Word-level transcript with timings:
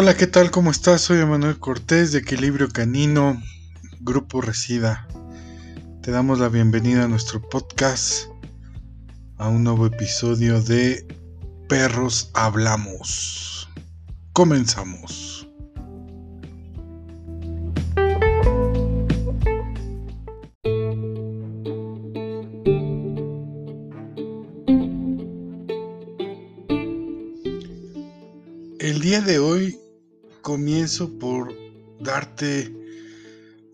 Hola, 0.00 0.16
¿qué 0.16 0.28
tal? 0.28 0.52
¿Cómo 0.52 0.70
estás? 0.70 1.00
Soy 1.00 1.18
Emanuel 1.18 1.58
Cortés 1.58 2.12
de 2.12 2.20
Equilibrio 2.20 2.68
Canino, 2.68 3.42
Grupo 3.98 4.40
Resida. 4.40 5.08
Te 6.02 6.12
damos 6.12 6.38
la 6.38 6.48
bienvenida 6.48 7.02
a 7.02 7.08
nuestro 7.08 7.42
podcast, 7.42 8.28
a 9.38 9.48
un 9.48 9.64
nuevo 9.64 9.86
episodio 9.86 10.62
de 10.62 11.04
Perros 11.68 12.30
Hablamos. 12.34 13.68
Comenzamos. 14.32 15.27
Por 31.06 31.54
darte 32.00 32.74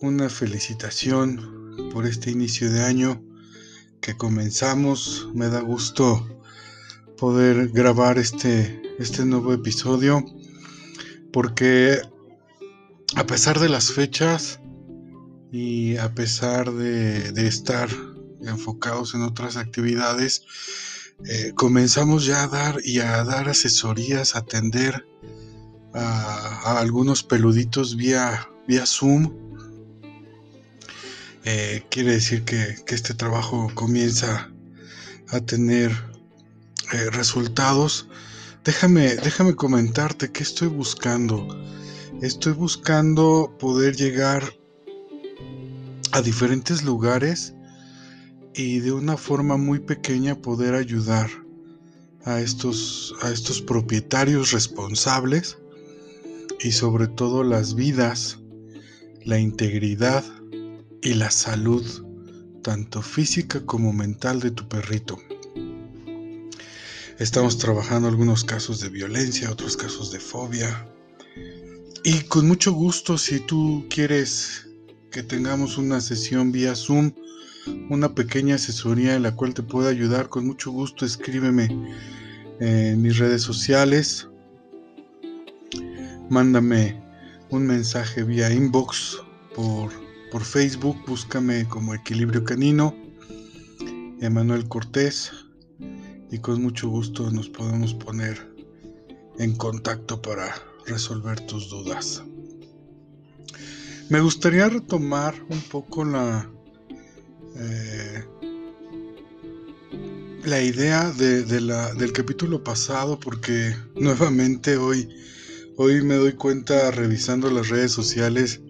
una 0.00 0.28
felicitación 0.28 1.90
por 1.90 2.06
este 2.06 2.30
inicio 2.30 2.70
de 2.70 2.82
año 2.82 3.22
que 4.02 4.16
comenzamos. 4.16 5.28
Me 5.34 5.48
da 5.48 5.60
gusto 5.60 6.28
poder 7.16 7.68
grabar 7.68 8.18
este, 8.18 8.82
este 8.98 9.24
nuevo 9.24 9.54
episodio 9.54 10.22
porque 11.32 12.02
a 13.16 13.24
pesar 13.24 13.58
de 13.58 13.70
las 13.70 13.90
fechas 13.92 14.60
y 15.50 15.96
a 15.96 16.14
pesar 16.14 16.72
de, 16.72 17.46
estar 17.46 17.88
enfocados 18.42 19.14
en 19.14 19.22
otras 19.22 19.56
actividades, 19.56 20.42
eh, 21.24 21.52
comenzamos 21.54 22.26
ya 22.26 22.42
a 22.42 22.48
dar 22.48 22.76
y 22.84 22.98
a 22.98 23.24
dar 23.24 23.48
asesorías, 23.48 24.34
a 24.34 24.40
atender 24.40 25.06
a, 25.94 26.78
algunos 26.78 27.22
peluditos 27.22 27.96
vía, 27.96 28.48
vía 28.66 28.86
Zoom. 28.86 29.32
Eh, 31.44 31.84
quiere 31.90 32.12
decir 32.12 32.44
que, 32.44 32.76
este 32.88 33.14
trabajo 33.14 33.70
comienza 33.74 34.50
a 35.28 35.40
tener 35.40 35.92
eh, 36.92 37.10
resultados. 37.10 38.08
Déjame, 38.64 39.16
déjame 39.16 39.54
comentarte 39.54 40.32
qué 40.32 40.42
estoy 40.42 40.68
buscando. 40.68 41.46
Estoy 42.22 42.54
buscando 42.54 43.54
poder 43.58 43.96
llegar 43.96 44.42
a 46.12 46.22
diferentes 46.22 46.82
lugares 46.82 47.54
y 48.54 48.78
de 48.78 48.92
una 48.92 49.16
forma 49.16 49.56
muy 49.56 49.80
pequeña 49.80 50.36
poder 50.36 50.74
ayudar 50.74 51.28
a 52.24 52.40
estos, 52.40 53.14
a 53.20 53.30
estos 53.30 53.60
propietarios 53.60 54.52
responsables 54.52 55.58
y 56.64 56.72
sobre 56.72 57.08
todo 57.08 57.44
las 57.44 57.74
vidas, 57.74 58.38
la 59.22 59.38
integridad 59.38 60.24
y 61.02 61.12
la 61.12 61.30
salud, 61.30 61.84
tanto 62.62 63.02
física 63.02 63.66
como 63.66 63.92
mental 63.92 64.40
de 64.40 64.50
tu 64.50 64.66
perrito. 64.66 65.18
Estamos 67.18 67.58
trabajando 67.58 68.08
algunos 68.08 68.44
casos 68.44 68.80
de 68.80 68.88
violencia, 68.88 69.50
otros 69.50 69.76
casos 69.76 70.10
de 70.10 70.18
fobia. 70.18 70.88
Y 72.02 72.20
con 72.22 72.48
mucho 72.48 72.72
gusto, 72.72 73.18
si 73.18 73.40
tú 73.40 73.84
quieres 73.90 74.66
que 75.10 75.22
tengamos 75.22 75.76
una 75.76 76.00
sesión 76.00 76.50
vía 76.50 76.74
Zoom, 76.74 77.12
una 77.90 78.14
pequeña 78.14 78.54
asesoría 78.54 79.16
en 79.16 79.22
la 79.22 79.36
cual 79.36 79.52
te 79.52 79.62
pueda 79.62 79.90
ayudar, 79.90 80.30
con 80.30 80.46
mucho 80.46 80.70
gusto 80.70 81.04
escríbeme 81.04 81.68
en 82.58 83.02
mis 83.02 83.18
redes 83.18 83.42
sociales 83.42 84.28
mándame 86.30 87.02
un 87.50 87.66
mensaje 87.66 88.22
vía 88.22 88.52
inbox 88.52 89.18
por, 89.54 89.90
por 90.30 90.44
Facebook, 90.44 90.96
búscame 91.06 91.66
como 91.68 91.94
Equilibrio 91.94 92.44
Canino, 92.44 92.94
Emanuel 94.20 94.68
Cortés, 94.68 95.32
y 96.30 96.38
con 96.38 96.62
mucho 96.62 96.88
gusto 96.88 97.30
nos 97.30 97.48
podemos 97.48 97.94
poner 97.94 98.54
en 99.38 99.54
contacto 99.56 100.20
para 100.20 100.54
resolver 100.86 101.40
tus 101.40 101.68
dudas. 101.68 102.22
Me 104.10 104.20
gustaría 104.20 104.68
retomar 104.68 105.34
un 105.48 105.60
poco 105.62 106.04
la, 106.04 106.50
eh, 107.56 108.24
la 110.44 110.60
idea 110.60 111.10
de, 111.10 111.60
la, 111.60 111.94
del 111.94 112.12
capítulo 112.12 112.62
pasado 112.62 113.18
porque 113.18 113.74
nuevamente 113.94 114.76
hoy 114.76 115.08
Hoy 115.76 116.02
me 116.02 116.14
doy 116.14 116.34
cuenta 116.34 116.92
revisando 116.92 117.50
las 117.50 117.68
redes 117.68 117.90
sociales 117.90 118.60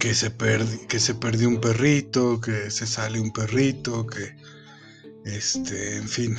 que 0.00 0.14
se, 0.14 0.30
perdió 0.30 1.48
un 1.48 1.60
perrito, 1.60 2.40
que 2.40 2.72
se 2.72 2.88
sale 2.88 3.20
un 3.20 3.32
perrito, 3.32 4.04
que 4.04 4.34
este, 5.24 5.98
en 5.98 6.08
fin, 6.08 6.36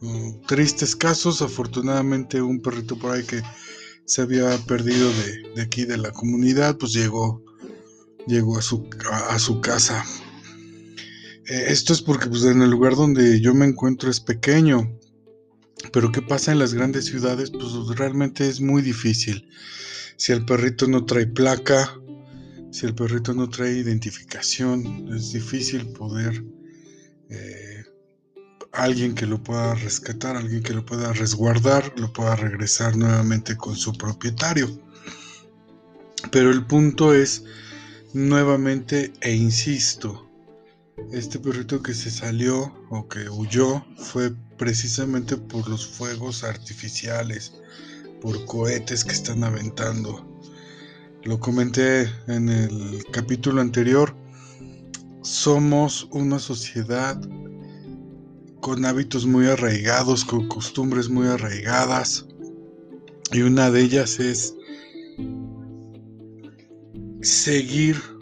mm, 0.00 0.46
tristes 0.46 0.94
casos. 0.94 1.42
Afortunadamente 1.42 2.40
un 2.40 2.62
perrito 2.62 2.96
por 2.96 3.12
ahí 3.12 3.24
que 3.24 3.42
se 4.04 4.22
había 4.22 4.56
perdido 4.58 5.10
de, 5.56 5.62
aquí 5.62 5.84
de 5.84 5.98
la 5.98 6.12
comunidad, 6.12 6.78
pues 6.78 6.92
llegó, 6.92 7.42
llegó 8.28 8.58
a 8.58 8.62
su, 8.62 8.88
a, 9.10 9.40
su 9.40 9.60
casa. 9.60 10.04
Eh, 11.46 11.64
esto 11.66 11.92
es 11.92 12.00
porque 12.00 12.28
pues, 12.28 12.44
en 12.44 12.62
el 12.62 12.70
lugar 12.70 12.94
donde 12.94 13.40
yo 13.40 13.54
me 13.54 13.66
encuentro 13.66 14.08
es 14.08 14.20
pequeño. 14.20 14.99
Pero 15.92 16.12
¿qué 16.12 16.22
pasa 16.22 16.52
en 16.52 16.58
las 16.58 16.74
grandes 16.74 17.06
ciudades? 17.06 17.50
Pues 17.50 17.72
realmente 17.96 18.48
es 18.48 18.60
muy 18.60 18.82
difícil. 18.82 19.48
Si 20.16 20.32
el 20.32 20.44
perrito 20.44 20.86
no 20.86 21.04
trae 21.04 21.26
placa, 21.26 21.98
si 22.70 22.86
el 22.86 22.94
perrito 22.94 23.34
no 23.34 23.48
trae 23.48 23.72
identificación, 23.72 25.12
es 25.14 25.32
difícil 25.32 25.88
poder 25.88 26.44
eh, 27.28 27.84
alguien 28.72 29.14
que 29.14 29.26
lo 29.26 29.42
pueda 29.42 29.74
rescatar, 29.74 30.36
alguien 30.36 30.62
que 30.62 30.74
lo 30.74 30.84
pueda 30.84 31.12
resguardar, 31.12 31.92
lo 31.98 32.12
pueda 32.12 32.36
regresar 32.36 32.96
nuevamente 32.96 33.56
con 33.56 33.76
su 33.76 33.92
propietario. 33.92 34.68
Pero 36.30 36.50
el 36.50 36.66
punto 36.66 37.14
es 37.14 37.44
nuevamente 38.12 39.12
e 39.20 39.34
insisto, 39.34 40.29
este 41.12 41.38
perrito 41.38 41.82
que 41.82 41.94
se 41.94 42.10
salió 42.10 42.72
o 42.90 43.08
que 43.08 43.28
huyó 43.28 43.84
fue 43.96 44.32
precisamente 44.56 45.36
por 45.36 45.68
los 45.68 45.86
fuegos 45.86 46.44
artificiales, 46.44 47.54
por 48.20 48.44
cohetes 48.44 49.04
que 49.04 49.12
están 49.12 49.42
aventando. 49.42 50.26
Lo 51.24 51.38
comenté 51.38 52.08
en 52.28 52.48
el 52.48 53.04
capítulo 53.12 53.60
anterior, 53.60 54.14
somos 55.22 56.08
una 56.12 56.38
sociedad 56.38 57.20
con 58.60 58.84
hábitos 58.84 59.26
muy 59.26 59.46
arraigados, 59.46 60.24
con 60.24 60.48
costumbres 60.48 61.08
muy 61.08 61.26
arraigadas, 61.26 62.26
y 63.32 63.42
una 63.42 63.70
de 63.70 63.82
ellas 63.82 64.18
es 64.18 64.54
seguir 67.22 68.19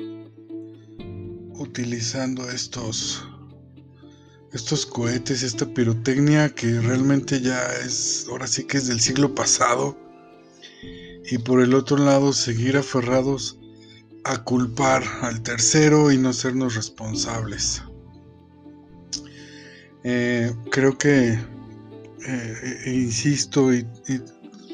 utilizando 1.69 2.49
estos 2.51 3.25
estos 4.53 4.87
cohetes, 4.87 5.43
esta 5.43 5.67
pirotecnia 5.67 6.49
que 6.49 6.81
realmente 6.81 7.41
ya 7.41 7.63
es, 7.85 8.27
ahora 8.31 8.47
sí 8.47 8.65
que 8.65 8.79
es 8.79 8.89
del 8.89 9.01
siglo 9.01 9.35
pasado. 9.35 9.97
Y 11.31 11.37
por 11.37 11.61
el 11.61 11.75
otro 11.75 11.99
lado, 11.99 12.33
seguir 12.33 12.79
aferrados 12.79 13.59
a 14.25 14.43
culpar 14.45 15.03
al 15.21 15.43
tercero 15.43 16.11
y 16.11 16.17
no 16.17 16.33
sernos 16.33 16.75
responsables. 16.75 17.83
Eh, 20.05 20.55
creo 20.71 20.97
que, 20.97 21.39
eh, 22.27 22.81
e 22.87 22.95
insisto, 22.95 23.75
y 23.75 23.87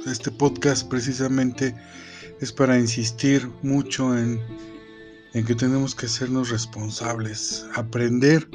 este 0.07 0.31
podcast 0.31 0.89
precisamente 0.89 1.75
es 2.41 2.53
para 2.53 2.79
insistir 2.79 3.51
mucho 3.63 4.17
en 4.17 4.41
en 5.35 5.45
que 5.45 5.57
tenemos 5.57 5.97
que 5.97 6.07
hacernos 6.07 6.51
responsables, 6.51 7.67
aprender 7.75 8.49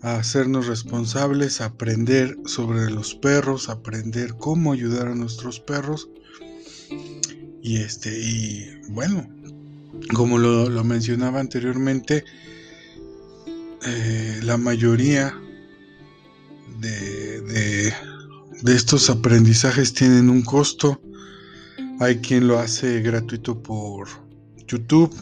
a 0.00 0.16
hacernos 0.16 0.68
responsables, 0.68 1.60
aprender 1.60 2.36
sobre 2.44 2.88
los 2.88 3.16
perros, 3.16 3.68
aprender 3.68 4.36
cómo 4.38 4.72
ayudar 4.72 5.08
a 5.08 5.14
nuestros 5.16 5.58
perros. 5.58 6.08
Y 7.62 7.78
este, 7.78 8.16
y 8.16 8.80
bueno, 8.90 9.28
como 10.14 10.38
lo, 10.38 10.84
mencionaba 10.84 11.40
anteriormente, 11.40 12.24
eh, 13.84 14.40
la 14.44 14.56
mayoría 14.56 15.34
de, 16.78 17.92
de 18.62 18.74
estos 18.76 19.10
aprendizajes 19.10 19.92
tienen 19.92 20.30
un 20.30 20.42
costo. 20.42 21.00
Hay 21.98 22.18
quien 22.18 22.46
lo 22.46 22.60
hace 22.60 23.00
gratuito 23.00 23.60
por 23.60 24.06
YouTube, 24.68 25.12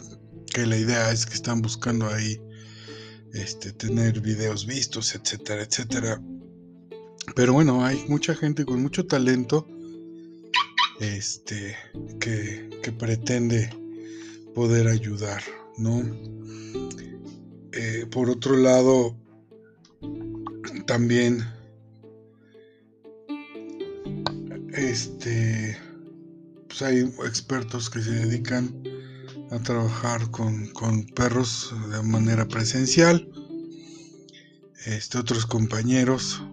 que 0.55 0.65
la 0.65 0.77
idea 0.77 1.11
es 1.11 1.25
que 1.25 1.33
están 1.33 1.61
buscando 1.61 2.07
ahí 2.07 2.39
este, 3.33 3.73
tener 3.73 4.21
videos 4.21 4.65
vistos, 4.65 5.13
etcétera, 5.13 5.63
etcétera. 5.63 6.21
Pero 7.35 7.51
bueno, 7.51 7.83
hay 7.83 8.05
mucha 8.07 8.33
gente 8.33 8.63
con 8.63 8.81
mucho 8.81 9.05
talento 9.05 9.67
este, 11.01 11.75
que, 12.21 12.69
que 12.81 12.91
pretende 12.93 13.69
poder 14.53 14.87
ayudar, 14.87 15.43
¿no? 15.77 16.01
Eh, 17.73 18.05
por 18.09 18.29
otro 18.29 18.55
lado, 18.55 19.13
también 20.87 21.45
este 24.71 25.77
pues 26.69 26.81
hay 26.81 26.99
expertos 27.25 27.89
que 27.89 28.01
se 28.01 28.11
dedican 28.11 28.94
a 29.51 29.59
trabajar 29.59 30.29
con, 30.31 31.05
perros 31.15 31.73
de 31.91 32.01
manera 32.03 32.47
presencial 32.47 33.27
este 34.85 35.17
otros 35.17 35.45
compañeros 35.45 36.43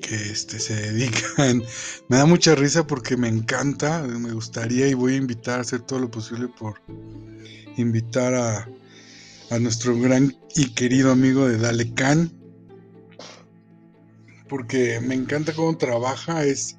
que 0.00 0.14
este 0.14 0.58
se 0.58 0.74
dedican 0.92 1.62
me 2.08 2.16
da 2.16 2.26
mucha 2.26 2.54
risa 2.54 2.86
porque 2.86 3.16
me 3.16 3.28
encanta 3.28 4.02
me 4.02 4.32
gustaría 4.32 4.88
y 4.88 4.94
voy 4.94 5.14
a 5.14 5.16
invitar 5.16 5.58
a 5.58 5.62
hacer 5.62 5.82
todo 5.82 5.98
lo 5.98 6.10
posible 6.10 6.48
por 6.48 6.80
invitar 7.76 8.34
a, 8.34 8.68
a 9.50 9.58
nuestro 9.58 9.98
gran 9.98 10.36
y 10.54 10.70
querido 10.70 11.12
amigo 11.12 11.48
de 11.48 11.58
Dale 11.58 11.92
Can 11.94 12.42
porque 14.52 15.00
me 15.00 15.14
encanta 15.14 15.54
cómo 15.54 15.78
trabaja, 15.78 16.44
es 16.44 16.76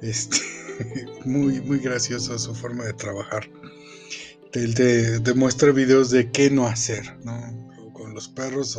este, 0.00 0.36
muy, 1.24 1.60
muy 1.60 1.80
gracioso 1.80 2.38
su 2.38 2.54
forma 2.54 2.84
de 2.84 2.92
trabajar. 2.92 3.50
Él 4.54 4.74
te, 4.74 5.18
demuestra 5.20 5.72
videos 5.72 6.10
de 6.10 6.30
qué 6.30 6.50
no 6.50 6.66
hacer, 6.66 7.18
¿no? 7.24 7.92
Con 7.92 8.14
los 8.14 8.28
perros 8.28 8.78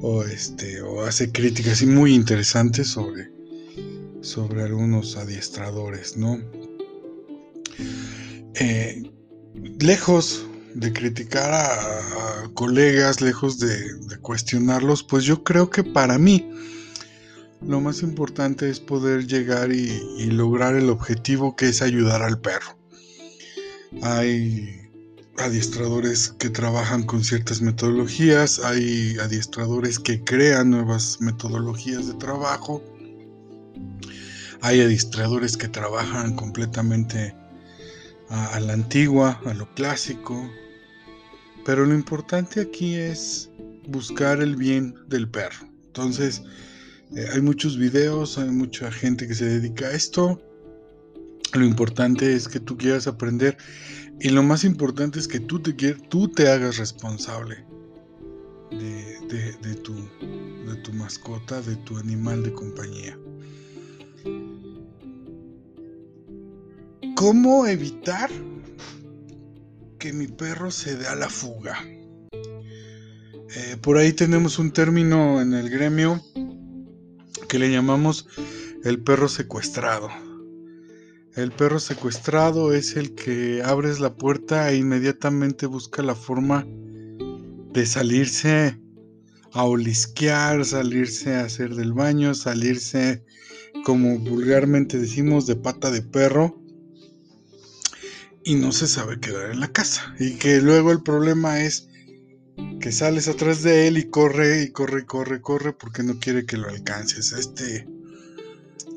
o, 0.00 0.24
este, 0.24 0.80
o 0.82 1.02
hace 1.02 1.30
críticas 1.32 1.82
muy 1.82 2.14
interesantes 2.14 2.88
sobre, 2.88 3.30
sobre 4.20 4.62
algunos 4.62 5.16
adiestradores, 5.16 6.16
¿no? 6.16 6.40
Eh, 8.54 9.10
lejos 9.80 10.46
de 10.74 10.92
criticar 10.92 11.52
a, 11.52 12.50
colegas, 12.54 13.20
lejos 13.20 13.58
de, 13.58 14.18
cuestionarlos, 14.22 15.02
pues 15.02 15.24
yo 15.24 15.42
creo 15.44 15.70
que 15.70 15.84
para 15.84 16.18
mí 16.18 16.50
lo 17.60 17.80
más 17.80 18.02
importante 18.02 18.70
es 18.70 18.80
poder 18.80 19.26
llegar 19.26 19.72
y, 19.72 20.26
lograr 20.26 20.74
el 20.74 20.90
objetivo 20.90 21.56
que 21.56 21.68
es 21.68 21.82
ayudar 21.82 22.22
al 22.22 22.40
perro. 22.40 22.77
Hay 24.02 24.90
adiestradores 25.38 26.34
que 26.38 26.50
trabajan 26.50 27.04
con 27.04 27.24
ciertas 27.24 27.62
metodologías, 27.62 28.58
hay 28.60 29.16
adiestradores 29.18 29.98
que 29.98 30.22
crean 30.24 30.70
nuevas 30.70 31.20
metodologías 31.20 32.06
de 32.06 32.14
trabajo, 32.14 32.82
hay 34.60 34.80
adiestradores 34.80 35.56
que 35.56 35.68
trabajan 35.68 36.34
completamente 36.34 37.34
a, 38.28 38.60
la 38.60 38.72
antigua, 38.72 39.40
a 39.46 39.54
lo 39.54 39.72
clásico, 39.74 40.50
pero 41.64 41.86
lo 41.86 41.94
importante 41.94 42.60
aquí 42.60 42.94
es 42.94 43.50
buscar 43.86 44.40
el 44.40 44.56
bien 44.56 44.94
del 45.08 45.30
perro. 45.30 45.68
Entonces, 45.86 46.42
eh, 47.16 47.26
hay 47.32 47.40
muchos 47.40 47.78
videos, 47.78 48.38
hay 48.38 48.50
mucha 48.50 48.90
gente 48.90 49.26
que 49.26 49.34
se 49.34 49.46
dedica 49.46 49.86
a 49.86 49.92
esto. 49.92 50.42
Lo 51.54 51.64
importante 51.64 52.34
es 52.34 52.46
que 52.46 52.60
tú 52.60 52.76
quieras 52.76 53.06
aprender 53.06 53.56
y 54.20 54.30
lo 54.30 54.42
más 54.42 54.64
importante 54.64 55.18
es 55.18 55.28
que 55.28 55.40
tú 55.40 55.60
te, 55.60 55.72
tú 55.72 56.28
te 56.28 56.48
hagas 56.48 56.76
responsable 56.76 57.64
de, 58.70 59.74
tu, 59.82 60.92
mascota, 60.92 61.60
de 61.62 61.76
tu 61.76 61.96
animal 61.96 62.42
de 62.42 62.52
compañía. 62.52 63.18
¿Cómo 67.14 67.66
evitar 67.66 68.30
que 69.98 70.12
mi 70.12 70.26
perro 70.28 70.70
se 70.70 70.96
dé 70.96 71.06
a 71.06 71.16
la 71.16 71.28
fuga? 71.28 71.78
Eh, 72.32 73.76
por 73.80 73.96
ahí 73.96 74.12
tenemos 74.12 74.58
un 74.58 74.72
término 74.72 75.40
en 75.40 75.54
el 75.54 75.70
gremio 75.70 76.22
que 77.48 77.58
le 77.58 77.70
llamamos 77.70 78.26
el 78.84 79.02
perro 79.02 79.28
secuestrado. 79.28 80.27
El 81.38 81.52
perro 81.52 81.78
secuestrado 81.78 82.72
es 82.72 82.96
el 82.96 83.14
que 83.14 83.62
abres 83.64 84.00
la 84.00 84.16
puerta 84.16 84.72
e 84.72 84.76
inmediatamente 84.76 85.66
busca 85.66 86.02
la 86.02 86.16
forma 86.16 86.66
de 86.66 87.86
salirse 87.86 88.76
a 89.52 89.62
olisquear, 89.62 90.64
salirse 90.64 91.36
a 91.36 91.44
hacer 91.44 91.76
del 91.76 91.92
baño, 91.92 92.34
salirse, 92.34 93.22
como 93.84 94.18
vulgarmente 94.18 94.98
decimos, 94.98 95.46
de 95.46 95.54
pata 95.54 95.92
de 95.92 96.02
perro 96.02 96.60
y 98.42 98.56
no 98.56 98.72
se 98.72 98.88
sabe 98.88 99.20
quedar 99.20 99.52
en 99.52 99.60
la 99.60 99.70
casa. 99.70 100.12
Y 100.18 100.38
que 100.38 100.60
luego 100.60 100.90
el 100.90 101.04
problema 101.04 101.62
es 101.62 101.86
que 102.80 102.90
sales 102.90 103.28
atrás 103.28 103.62
de 103.62 103.86
él 103.86 103.96
y 103.96 104.10
corre 104.10 104.64
y 104.64 104.72
corre 104.72 105.02
y 105.02 105.04
corre, 105.04 105.40
corre 105.40 105.72
porque 105.72 106.02
no 106.02 106.18
quiere 106.18 106.46
que 106.46 106.56
lo 106.56 106.68
alcances. 106.68 107.30
Este, 107.30 107.86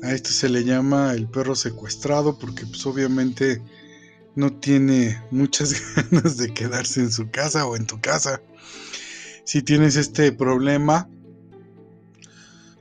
a 0.02 0.12
este 0.12 0.30
se 0.30 0.48
le 0.48 0.64
llama 0.64 1.12
el 1.14 1.28
perro 1.28 1.54
secuestrado 1.54 2.38
porque 2.38 2.66
pues 2.66 2.84
obviamente 2.86 3.62
no 4.34 4.52
tiene 4.52 5.22
muchas 5.30 5.74
ganas 6.10 6.36
de 6.36 6.52
quedarse 6.52 7.00
en 7.00 7.12
su 7.12 7.30
casa 7.30 7.66
o 7.66 7.76
en 7.76 7.86
tu 7.86 8.00
casa. 8.00 8.40
Si 9.44 9.62
tienes 9.62 9.96
este 9.96 10.32
problema, 10.32 11.08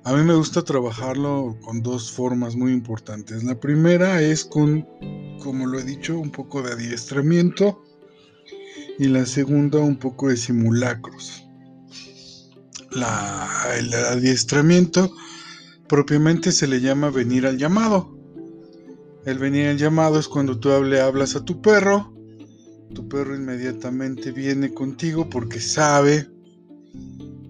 a 0.03 0.13
mí 0.13 0.23
me 0.23 0.33
gusta 0.33 0.63
trabajarlo 0.63 1.57
con 1.61 1.83
dos 1.83 2.11
formas 2.11 2.55
muy 2.55 2.71
importantes. 2.71 3.43
La 3.43 3.59
primera 3.59 4.21
es 4.21 4.45
con, 4.45 4.87
como 5.43 5.67
lo 5.67 5.79
he 5.79 5.83
dicho, 5.83 6.17
un 6.17 6.31
poco 6.31 6.61
de 6.61 6.73
adiestramiento 6.73 7.83
y 8.97 9.05
la 9.05 9.25
segunda 9.25 9.79
un 9.79 9.97
poco 9.97 10.29
de 10.29 10.37
simulacros. 10.37 11.45
el 12.91 13.93
adiestramiento 13.93 15.13
propiamente 15.91 16.53
se 16.53 16.67
le 16.67 16.79
llama 16.79 17.09
venir 17.09 17.45
al 17.45 17.57
llamado. 17.57 18.17
El 19.25 19.39
venir 19.39 19.67
al 19.67 19.77
llamado 19.77 20.19
es 20.19 20.29
cuando 20.29 20.57
tú 20.57 20.71
hablas 20.71 21.35
a 21.35 21.43
tu 21.43 21.61
perro, 21.61 22.13
tu 22.95 23.09
perro 23.09 23.35
inmediatamente 23.35 24.31
viene 24.31 24.73
contigo 24.73 25.29
porque 25.29 25.59
sabe 25.59 26.29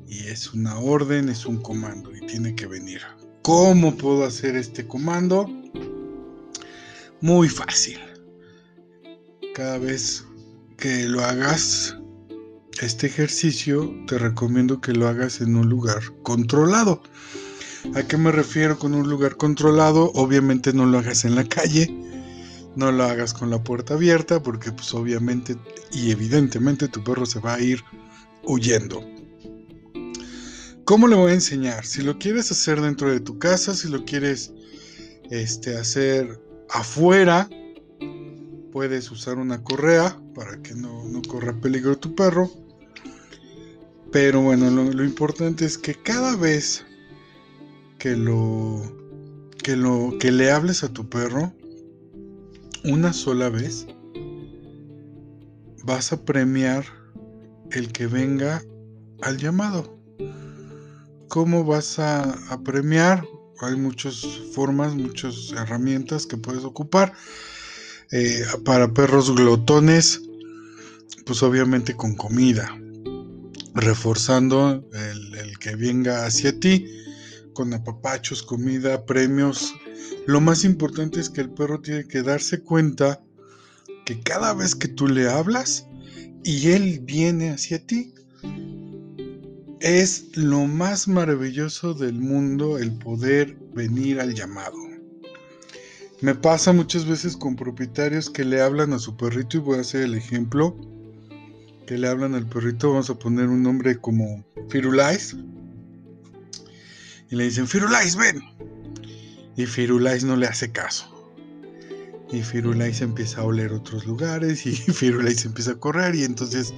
y 0.07 0.25
es 0.25 0.55
una 0.55 0.79
orden, 0.79 1.29
es 1.29 1.45
un 1.45 1.61
comando 1.61 2.11
y 2.15 2.25
tiene 2.25 2.55
que 2.55 2.65
venir. 2.65 3.01
¿Cómo 3.43 3.95
puedo 3.95 4.25
hacer 4.25 4.55
este 4.55 4.88
comando? 4.88 5.48
Muy 7.21 7.48
fácil. 7.48 8.00
Cada 9.53 9.77
vez 9.77 10.25
que 10.77 11.03
lo 11.03 11.24
hagas, 11.24 11.95
este 12.81 13.05
ejercicio, 13.05 13.93
te 14.07 14.17
recomiendo 14.17 14.81
que 14.81 14.93
lo 14.93 15.07
hagas 15.07 15.41
en 15.41 15.55
un 15.55 15.69
lugar 15.69 16.01
controlado. 16.24 17.03
¿A 17.95 18.03
qué 18.03 18.17
me 18.17 18.31
refiero 18.31 18.77
con 18.77 18.93
un 18.93 19.09
lugar 19.09 19.38
controlado? 19.38 20.11
Obviamente 20.13 20.73
no 20.73 20.85
lo 20.85 21.00
hagas 21.00 21.25
en 21.25 21.35
la 21.35 21.43
calle, 21.43 21.93
no 22.75 22.91
lo 22.91 23.03
hagas 23.03 23.33
con 23.33 23.50
la 23.50 23.63
puerta 23.63 23.95
abierta, 23.95 24.41
porque 24.41 24.71
pues 24.71 24.93
obviamente 24.93 25.57
y 25.91 26.11
evidentemente 26.11 26.88
tu 26.88 27.03
perro 27.03 27.25
se 27.25 27.39
va 27.39 27.55
a 27.55 27.61
ir 27.61 27.83
huyendo. 28.43 29.03
¿Cómo 30.85 31.07
le 31.07 31.15
voy 31.15 31.31
a 31.31 31.35
enseñar? 31.35 31.85
Si 31.85 32.01
lo 32.01 32.17
quieres 32.17 32.51
hacer 32.51 32.81
dentro 32.81 33.11
de 33.11 33.19
tu 33.19 33.39
casa, 33.39 33.75
si 33.75 33.88
lo 33.88 34.03
quieres 34.03 34.51
este, 35.29 35.77
hacer 35.77 36.41
afuera, 36.69 37.50
puedes 38.71 39.11
usar 39.11 39.38
una 39.38 39.63
correa 39.63 40.19
para 40.33 40.61
que 40.61 40.73
no, 40.73 41.03
corra 41.27 41.53
peligro 41.53 41.97
tu 41.97 42.15
perro. 42.15 42.51
Pero 44.11 44.41
bueno, 44.41 44.69
lo, 44.69 45.03
importante 45.03 45.65
es 45.65 45.77
que 45.77 45.95
cada 45.95 46.35
vez 46.35 46.85
que 48.01 48.15
lo, 48.15 48.81
que 49.62 49.75
lo 49.75 50.17
que 50.20 50.31
le 50.31 50.50
hables 50.50 50.84
a 50.84 50.91
tu 50.91 51.08
perro 51.08 51.53
una 52.84 53.13
sola 53.13 53.50
vez, 53.50 53.86
vas 55.84 56.12
a 56.12 56.25
premiar 56.25 56.84
el 57.70 57.91
que 57.91 58.08
venga 58.08 58.63
al 59.22 59.38
llamado. 59.38 60.00
¿Cómo 61.27 61.63
vas 61.63 62.00
a, 62.00 62.60
premiar? 62.65 63.24
Hay 63.60 63.75
muchas 63.75 64.25
formas, 64.55 64.96
muchas 64.96 65.51
herramientas 65.51 66.25
que 66.25 66.38
puedes 66.38 66.63
ocupar. 66.63 67.13
Eh, 68.12 68.43
para 68.65 68.91
perros 68.91 69.34
glotones, 69.36 70.22
pues 71.25 71.43
obviamente 71.43 71.96
con 71.96 72.15
comida, 72.15 72.75
reforzando 73.75 74.84
el, 74.91 75.58
que 75.60 75.75
venga 75.75 76.25
hacia 76.25 76.60
ti, 76.60 76.88
con 77.53 77.74
apapachos, 77.74 78.43
comida, 78.43 79.05
premios. 79.05 79.74
Lo 80.27 80.41
más 80.41 80.63
importante 80.63 81.20
es 81.20 81.29
que 81.29 81.41
el 81.41 81.50
perro 81.50 81.81
tiene 81.81 82.08
que 82.08 82.22
darse 82.22 82.62
cuenta 82.62 83.22
que 84.05 84.20
cada 84.22 84.53
vez 84.53 84.75
que 84.75 84.88
tú 84.88 85.08
le 85.08 85.29
hablas 85.29 85.88
y 86.43 86.70
él 86.70 87.00
viene 87.03 87.51
hacia 87.51 87.86
ti, 87.86 88.13
es 89.79 90.38
lo 90.38 90.67
más 90.67 91.08
maravilloso 91.08 91.93
del 91.93 92.13
mundo 92.13 92.77
el 92.77 92.91
poder 92.91 93.58
venir 93.74 94.20
al 94.20 94.36
llamado. 94.36 94.77
Me 96.22 96.36
pasa 96.36 96.72
muchas 96.72 97.08
veces 97.08 97.36
con 97.36 97.55
propietarios 97.55 98.29
que 98.29 98.46
le 98.46 98.62
hablan 98.62 98.93
a 98.93 99.00
su 99.00 99.17
perrito 99.17 99.58
y 99.58 99.62
voy 99.62 99.77
a 99.79 99.81
hacer 99.81 100.03
el 100.03 100.13
ejemplo. 100.13 100.77
Que 101.88 101.98
le 101.98 102.08
hablan 102.08 102.36
al 102.36 102.48
perrito, 102.48 102.91
vamos 102.91 103.10
a 103.10 103.17
poner 103.17 103.48
un 103.48 103.63
nombre 103.63 103.98
como 103.98 104.46
Firulais. 104.70 105.36
Y 107.31 107.38
le 107.38 107.45
dicen, 107.45 107.67
Firulais, 107.67 108.15
ven. 108.15 108.41
Y 109.55 109.65
Firulais 109.65 110.23
no 110.23 110.35
le 110.35 110.47
hace 110.47 110.71
caso. 110.71 111.07
Y 112.31 112.41
Firulais 112.41 113.01
empieza 113.01 113.41
a 113.41 113.45
oler 113.45 113.71
otros 113.73 114.05
lugares 114.05 114.65
y 114.65 114.75
Firulais 114.93 115.43
empieza 115.45 115.71
a 115.71 115.75
correr 115.75 116.13
y 116.15 116.23
entonces 116.23 116.73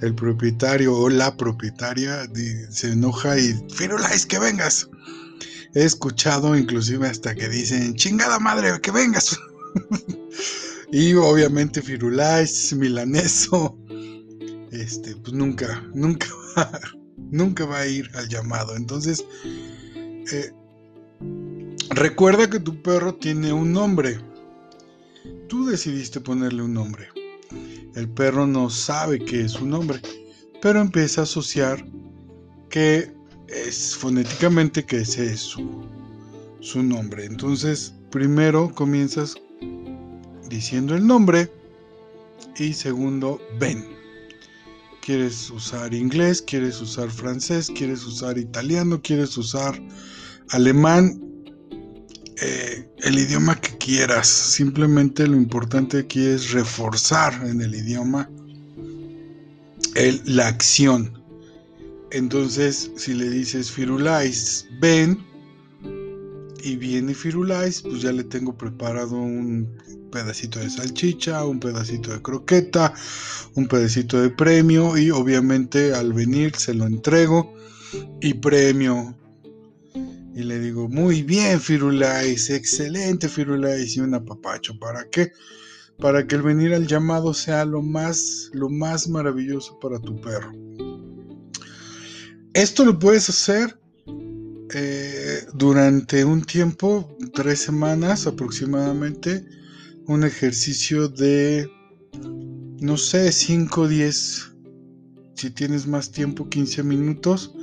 el 0.00 0.14
propietario 0.14 0.96
o 0.96 1.08
la 1.08 1.36
propietaria 1.36 2.28
se 2.70 2.92
enoja 2.92 3.38
y 3.38 3.54
Firulais, 3.74 4.26
que 4.26 4.38
vengas. 4.38 4.88
He 5.74 5.84
escuchado 5.84 6.56
inclusive 6.56 7.06
hasta 7.06 7.34
que 7.34 7.48
dicen, 7.48 7.94
chingada 7.94 8.38
madre, 8.38 8.80
que 8.80 8.90
vengas. 8.90 9.38
y 10.92 11.14
obviamente 11.14 11.80
Firulais, 11.80 12.74
Milaneso, 12.74 13.78
este, 14.70 15.16
pues 15.16 15.32
nunca, 15.34 15.82
nunca 15.94 16.26
va, 16.56 16.80
nunca 17.30 17.64
va 17.64 17.80
a 17.80 17.86
ir 17.86 18.10
al 18.14 18.28
llamado. 18.28 18.76
Entonces, 18.76 19.24
eh, 20.30 20.52
recuerda 21.90 22.48
que 22.48 22.60
tu 22.60 22.80
perro 22.82 23.14
tiene 23.14 23.52
un 23.52 23.72
nombre. 23.72 24.18
Tú 25.48 25.66
decidiste 25.66 26.20
ponerle 26.20 26.62
un 26.62 26.74
nombre. 26.74 27.08
El 27.94 28.08
perro 28.08 28.46
no 28.46 28.70
sabe 28.70 29.18
que 29.18 29.42
es 29.42 29.60
un 29.60 29.70
nombre, 29.70 30.00
pero 30.60 30.80
empieza 30.80 31.22
a 31.22 31.24
asociar 31.24 31.84
que 32.70 33.12
es 33.48 33.96
fonéticamente 33.96 34.84
que 34.84 34.98
ese 34.98 35.32
es 35.32 35.40
su, 35.40 35.84
su 36.60 36.82
nombre. 36.82 37.26
Entonces, 37.26 37.94
primero 38.10 38.72
comienzas 38.74 39.36
diciendo 40.48 40.94
el 40.94 41.06
nombre 41.06 41.50
y 42.56 42.72
segundo, 42.72 43.40
ven. 43.58 44.01
¿Quieres 45.02 45.50
usar 45.50 45.92
inglés? 45.94 46.40
¿Quieres 46.40 46.80
usar 46.80 47.10
francés? 47.10 47.72
¿Quieres 47.74 48.04
usar 48.04 48.38
italiano? 48.38 49.02
¿Quieres 49.02 49.36
usar 49.36 49.74
alemán? 50.50 51.20
Eh, 52.40 52.88
el 52.98 53.18
idioma 53.18 53.60
que 53.60 53.76
quieras. 53.78 54.28
Simplemente 54.28 55.26
lo 55.26 55.36
importante 55.36 55.98
aquí 55.98 56.24
es 56.24 56.52
reforzar 56.52 57.34
en 57.44 57.60
el 57.62 57.74
idioma 57.74 58.30
la 60.24 60.46
acción. 60.46 61.20
Entonces, 62.12 62.92
si 62.96 63.14
le 63.14 63.28
dices 63.28 63.72
Firulais, 63.72 64.68
ven, 64.80 65.18
y 66.62 66.76
viene 66.76 67.14
Firulais, 67.14 67.82
pues 67.82 68.02
ya 68.02 68.12
le 68.12 68.24
tengo 68.24 68.56
preparado 68.56 69.16
un 69.16 69.68
pedacito 70.12 70.60
de 70.60 70.70
salchicha, 70.70 71.44
un 71.44 71.58
pedacito 71.58 72.12
de 72.12 72.22
croqueta, 72.22 72.94
un 73.54 73.66
pedacito 73.66 74.20
de 74.20 74.30
premio 74.30 74.96
y 74.96 75.10
obviamente 75.10 75.92
al 75.92 76.12
venir 76.12 76.54
se 76.56 76.74
lo 76.74 76.86
entrego 76.86 77.54
y 78.20 78.34
premio. 78.34 79.16
Y 80.34 80.44
le 80.44 80.60
digo, 80.60 80.88
muy 80.88 81.22
bien 81.22 81.60
Firulais, 81.60 82.48
excelente 82.48 83.28
Firulais 83.28 83.96
y 83.96 84.00
un 84.00 84.14
apapacho. 84.14 84.78
¿Para 84.78 85.04
qué? 85.10 85.32
Para 85.98 86.26
que 86.26 86.36
el 86.36 86.42
venir 86.42 86.74
al 86.74 86.86
llamado 86.86 87.34
sea 87.34 87.64
lo 87.64 87.82
más, 87.82 88.50
lo 88.52 88.68
más 88.68 89.08
maravilloso 89.08 89.78
para 89.80 89.98
tu 89.98 90.20
perro. 90.20 90.52
Esto 92.54 92.84
lo 92.84 92.98
puedes 92.98 93.28
hacer 93.28 93.81
eh, 94.74 95.46
durante 95.54 96.24
un 96.24 96.42
tiempo, 96.42 97.16
tres 97.34 97.60
semanas 97.60 98.26
aproximadamente, 98.26 99.44
un 100.06 100.24
ejercicio 100.24 101.08
de, 101.08 101.70
no 102.80 102.96
sé, 102.96 103.32
5 103.32 103.80
o 103.82 103.88
10, 103.88 104.52
si 105.34 105.50
tienes 105.50 105.86
más 105.86 106.10
tiempo, 106.10 106.48
15 106.48 106.82
minutos 106.82 107.54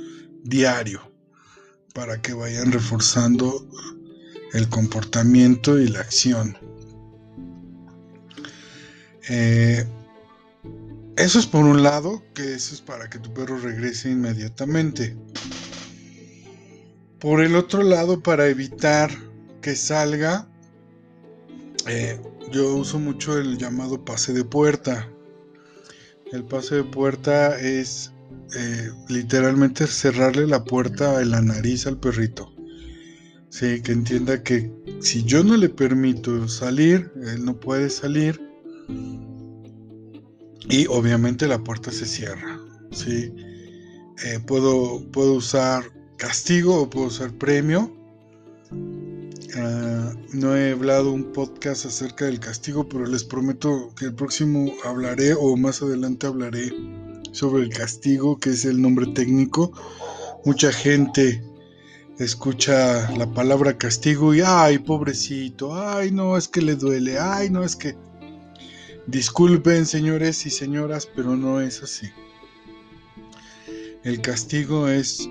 diario, 0.44 1.00
para 1.94 2.20
que 2.22 2.32
vayan 2.32 2.72
reforzando 2.72 3.68
el 4.52 4.68
comportamiento 4.68 5.78
y 5.78 5.88
la 5.88 6.00
acción. 6.00 6.56
Eh, 9.28 9.86
eso 11.16 11.38
es 11.38 11.46
por 11.46 11.64
un 11.64 11.82
lado, 11.82 12.22
que 12.34 12.54
eso 12.54 12.74
es 12.74 12.80
para 12.80 13.10
que 13.10 13.18
tu 13.18 13.32
perro 13.34 13.58
regrese 13.58 14.10
inmediatamente. 14.10 15.16
Por 17.20 17.42
el 17.42 17.54
otro 17.54 17.82
lado, 17.82 18.20
para 18.20 18.48
evitar 18.48 19.10
que 19.60 19.76
salga, 19.76 20.48
eh, 21.86 22.18
yo 22.50 22.74
uso 22.76 22.98
mucho 22.98 23.38
el 23.38 23.58
llamado 23.58 24.04
pase 24.04 24.32
de 24.32 24.44
puerta. 24.44 25.08
El 26.32 26.44
pase 26.44 26.76
de 26.76 26.84
puerta 26.84 27.60
es 27.60 28.12
eh, 28.56 28.90
literalmente 29.08 29.86
cerrarle 29.86 30.46
la 30.46 30.64
puerta 30.64 31.20
en 31.20 31.30
la 31.30 31.42
nariz 31.42 31.86
al 31.86 31.98
perrito. 31.98 32.52
Sí, 33.50 33.82
que 33.82 33.92
entienda 33.92 34.42
que 34.42 34.72
si 35.00 35.24
yo 35.24 35.44
no 35.44 35.56
le 35.56 35.68
permito 35.68 36.48
salir, 36.48 37.12
él 37.16 37.44
no 37.44 37.58
puede 37.58 37.90
salir 37.90 38.40
y 40.68 40.86
obviamente 40.86 41.48
la 41.48 41.62
puerta 41.62 41.90
se 41.90 42.06
cierra. 42.06 42.60
¿sí? 42.92 43.34
Eh, 44.24 44.38
puedo, 44.46 45.04
puedo 45.10 45.34
usar 45.34 45.82
castigo 46.20 46.82
o 46.82 46.90
puedo 46.90 47.06
usar 47.06 47.32
premio. 47.32 47.90
Ah, 49.56 50.12
no 50.34 50.54
he 50.54 50.72
hablado 50.72 51.12
un 51.12 51.32
podcast 51.32 51.86
acerca 51.86 52.26
del 52.26 52.38
castigo, 52.38 52.88
pero 52.88 53.06
les 53.06 53.24
prometo 53.24 53.92
que 53.96 54.04
el 54.04 54.14
próximo 54.14 54.72
hablaré 54.84 55.32
o 55.32 55.56
más 55.56 55.80
adelante 55.82 56.26
hablaré 56.26 56.72
sobre 57.32 57.62
el 57.62 57.70
castigo, 57.70 58.38
que 58.38 58.50
es 58.50 58.66
el 58.66 58.82
nombre 58.82 59.06
técnico. 59.08 59.72
Mucha 60.44 60.70
gente 60.72 61.42
escucha 62.18 63.10
la 63.16 63.32
palabra 63.32 63.78
castigo 63.78 64.34
y 64.34 64.42
ay, 64.44 64.78
pobrecito, 64.78 65.74
ay, 65.74 66.10
no, 66.10 66.36
es 66.36 66.48
que 66.48 66.60
le 66.60 66.76
duele, 66.76 67.18
ay, 67.18 67.48
no, 67.48 67.64
es 67.64 67.76
que 67.76 67.96
Disculpen 69.06 69.86
señores 69.86 70.46
y 70.46 70.50
señoras, 70.50 71.08
pero 71.16 71.34
no 71.34 71.60
es 71.60 71.82
así. 71.82 72.06
El 74.04 74.20
castigo 74.20 74.86
es 74.86 75.28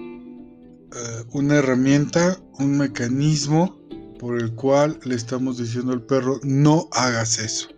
eh, 0.95 1.23
una 1.33 1.55
herramienta, 1.55 2.39
un 2.59 2.77
mecanismo 2.77 3.79
por 4.19 4.39
el 4.39 4.53
cual 4.53 4.99
le 5.03 5.15
estamos 5.15 5.57
diciendo 5.57 5.93
al 5.93 6.01
perro 6.03 6.39
no 6.43 6.89
hagas 6.91 7.39
eso. 7.39 7.69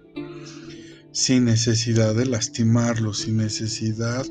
Sin 1.12 1.46
necesidad 1.46 2.16
de 2.16 2.26
lastimarlo, 2.26 3.14
sin 3.14 3.38
necesidad 3.38 4.26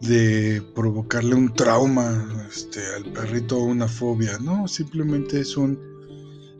de 0.00 0.62
provocarle 0.74 1.34
un 1.34 1.54
trauma 1.54 2.46
este, 2.50 2.80
al 2.94 3.12
perrito 3.12 3.58
o 3.58 3.64
una 3.64 3.88
fobia. 3.88 4.38
No, 4.38 4.68
simplemente 4.68 5.40
es, 5.40 5.56
un, 5.56 5.78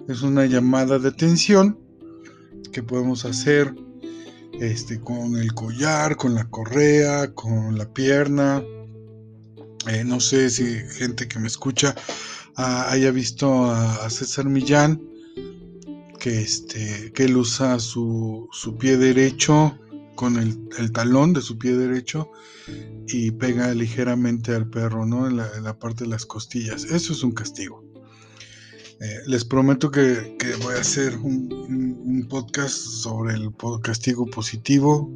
es 0.08 0.22
una 0.22 0.46
llamada 0.46 0.98
de 0.98 1.08
atención 1.08 1.78
que 2.72 2.82
podemos 2.82 3.24
hacer 3.24 3.74
este, 4.60 5.00
con 5.00 5.36
el 5.36 5.52
collar, 5.52 6.16
con 6.16 6.34
la 6.34 6.48
correa, 6.48 7.34
con 7.34 7.76
la 7.76 7.92
pierna. 7.92 8.62
Eh, 9.86 10.02
no 10.04 10.18
sé 10.20 10.48
si 10.48 10.64
gente 10.96 11.28
que 11.28 11.38
me 11.38 11.46
escucha 11.46 11.94
ah, 12.56 12.90
haya 12.90 13.10
visto 13.10 13.66
a, 13.66 14.08
César 14.08 14.46
Millán, 14.46 15.02
que, 16.18 16.40
este, 16.40 17.12
que 17.12 17.24
él 17.24 17.36
usa 17.36 17.78
su, 17.78 18.48
pie 18.78 18.96
derecho 18.96 19.78
con 20.14 20.36
el, 20.36 20.92
talón 20.92 21.34
de 21.34 21.42
su 21.42 21.58
pie 21.58 21.76
derecho 21.76 22.30
y 23.08 23.32
pega 23.32 23.74
ligeramente 23.74 24.54
al 24.54 24.68
perro, 24.70 25.04
¿no? 25.04 25.28
En 25.28 25.36
la, 25.36 25.78
parte 25.78 26.04
de 26.04 26.10
las 26.10 26.24
costillas. 26.24 26.84
Eso 26.84 27.12
es 27.12 27.22
un 27.22 27.32
castigo. 27.32 27.84
Eh, 29.00 29.18
les 29.26 29.44
prometo 29.44 29.90
que, 29.90 30.36
voy 30.62 30.74
a 30.76 30.80
hacer 30.80 31.16
un, 31.18 32.26
podcast 32.30 32.74
sobre 32.74 33.34
el 33.34 33.50
castigo 33.82 34.24
positivo, 34.26 35.10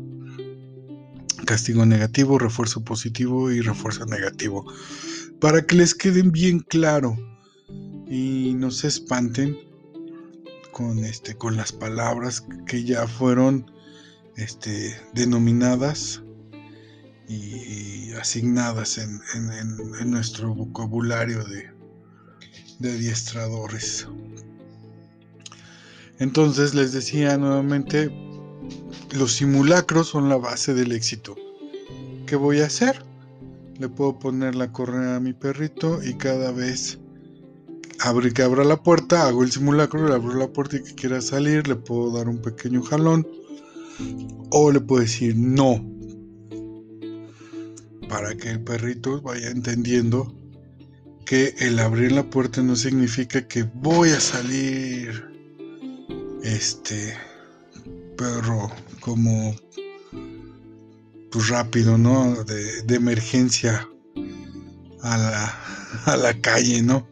castigo 1.49 1.87
negativo, 1.87 2.39
refuerzo 2.39 2.85
positivo 2.85 3.51
y 3.51 3.63
refuerzo 3.63 4.05
negativo. 4.05 4.71
Para 5.41 5.63
que 5.63 5.77
les 5.77 5.95
queden 5.95 6.31
bien 6.31 6.61
claro 6.61 7.17
y 8.07 8.53
no 8.55 8.71
se 8.71 8.89
espanten 8.89 9.57
con, 10.73 10.99
este, 11.07 11.35
con 11.37 11.57
las 11.57 11.73
palabras 11.73 12.45
que 12.67 12.85
ya 12.85 13.07
fueron 13.07 13.71
este, 14.37 14.95
denominadas 15.15 16.23
y 17.27 18.13
asignadas 18.13 18.99
en 18.99 20.11
nuestro 20.11 20.55
vocabulario 20.55 21.43
de, 21.45 21.71
de 22.79 22.91
adiestradores. 22.91 24.07
Entonces 26.19 26.75
les 26.75 26.93
decía 26.93 27.39
nuevamente, 27.39 28.11
los 29.13 29.33
simulacros 29.35 30.09
son 30.09 30.29
la 30.29 30.37
base 30.37 30.75
del 30.75 30.93
éxito. 30.93 31.37
¿Qué 32.27 32.37
voy 32.37 32.61
a 32.61 32.67
hacer? 32.67 33.05
Le 33.79 33.89
puedo 33.89 34.19
poner 34.19 34.55
la 34.55 34.73
correa 34.73 35.17
a 35.17 35.21
mi 35.21 35.33
perrito 35.33 36.03
y 36.03 36.15
cada 36.15 36.53
vez 36.53 36.99
abre 38.01 38.33
que 38.33 38.43
abra 38.43 38.65
la 38.65 38.83
puerta, 38.83 39.27
hago 39.27 39.43
el 39.43 39.53
simulacro, 39.53 40.07
le 40.07 40.15
abro 40.15 40.35
la 40.35 40.49
puerta 40.49 40.77
y 40.77 40.83
que 40.83 40.95
quiera 40.95 41.21
salir, 41.21 41.67
le 41.69 41.77
puedo 41.77 42.13
dar 42.13 42.29
un 42.29 42.43
pequeño 42.43 42.83
jalón 42.83 43.27
o 44.51 44.71
le 44.71 44.81
puedo 44.81 45.03
decir 45.03 45.37
no 45.37 45.85
para 48.09 48.35
que 48.37 48.51
el 48.51 48.61
perrito 48.61 49.21
vaya 49.21 49.51
entendiendo 49.51 50.35
que 51.27 51.55
el 51.59 51.79
abrir 51.79 52.13
la 52.13 52.29
puerta 52.31 52.63
no 52.63 52.75
significa 52.75 53.47
que 53.47 53.65
voy 53.65 54.11
a 54.11 54.21
salir 54.21 55.31
este 56.43 57.15
perro 58.17 58.71
como 59.09 59.57
pues 61.33 61.49
rápido, 61.49 61.97
¿no? 61.97 62.45
De, 62.45 62.83
de 62.83 62.95
emergencia 62.95 63.89
a 65.03 65.17
la, 65.17 65.59
a 66.13 66.17
la 66.17 66.39
calle, 66.41 66.83
¿no? 66.83 67.09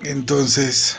Entonces, 0.00 0.96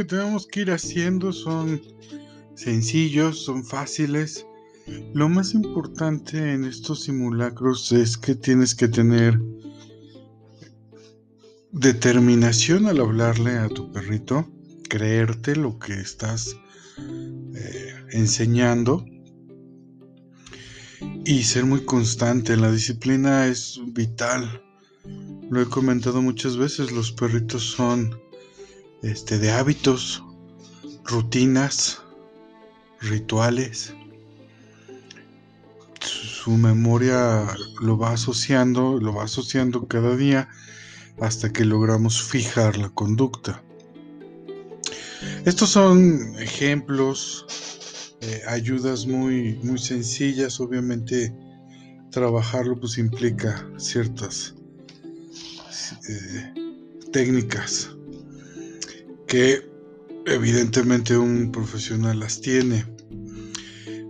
que 0.00 0.04
tenemos 0.06 0.46
que 0.46 0.60
ir 0.60 0.70
haciendo 0.70 1.30
son 1.30 1.82
sencillos, 2.54 3.44
son 3.44 3.62
fáciles. 3.62 4.46
Lo 5.12 5.28
más 5.28 5.52
importante 5.52 6.54
en 6.54 6.64
estos 6.64 7.02
simulacros 7.02 7.92
es 7.92 8.16
que 8.16 8.34
tienes 8.34 8.74
que 8.74 8.88
tener 8.88 9.38
determinación 11.72 12.86
al 12.86 12.98
hablarle 12.98 13.58
a 13.58 13.68
tu 13.68 13.92
perrito, 13.92 14.50
creerte 14.88 15.54
lo 15.54 15.78
que 15.78 15.92
estás 15.92 16.56
eh, 17.54 17.94
enseñando 18.12 19.04
y 21.26 21.42
ser 21.42 21.66
muy 21.66 21.84
constante. 21.84 22.56
La 22.56 22.72
disciplina 22.72 23.48
es 23.48 23.78
vital. 23.88 24.62
Lo 25.50 25.60
he 25.60 25.66
comentado 25.66 26.22
muchas 26.22 26.56
veces, 26.56 26.90
los 26.90 27.12
perritos 27.12 27.64
son 27.64 28.29
este, 29.02 29.38
de 29.38 29.50
hábitos, 29.50 30.22
rutinas, 31.04 32.02
rituales. 33.00 33.94
Su 36.00 36.52
memoria 36.52 37.46
lo 37.80 37.98
va 37.98 38.12
asociando, 38.12 38.98
lo 38.98 39.14
va 39.14 39.24
asociando 39.24 39.86
cada 39.86 40.16
día 40.16 40.48
hasta 41.20 41.52
que 41.52 41.64
logramos 41.64 42.22
fijar 42.22 42.78
la 42.78 42.88
conducta. 42.90 43.62
Estos 45.44 45.70
son 45.70 46.34
ejemplos, 46.38 48.16
eh, 48.22 48.42
ayudas 48.48 49.06
muy, 49.06 49.58
muy 49.62 49.78
sencillas. 49.78 50.60
Obviamente 50.60 51.34
trabajarlo 52.10 52.78
pues 52.78 52.98
implica 52.98 53.66
ciertas 53.76 54.54
eh, 56.08 56.54
técnicas 57.12 57.90
que 59.30 59.64
evidentemente 60.26 61.16
un 61.16 61.52
profesional 61.52 62.18
las 62.18 62.40
tiene. 62.40 62.84